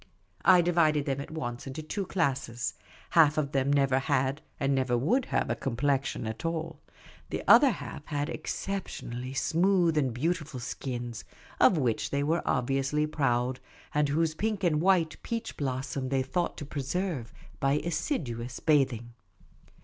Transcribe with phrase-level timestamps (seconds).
[0.43, 2.73] I divided them at once into two classes:
[3.11, 6.79] half of them never had and never would have a complexion at all;
[7.29, 11.23] the other half had exceptionally smooth and beautiful skins,
[11.59, 13.59] of which they were obviously proud,
[13.93, 18.59] and whose pink and white peach blossom they thought to preserve by assiduous 36 Miss
[18.59, 18.65] Caylcy's Adventures
[19.05, 19.13] bathing.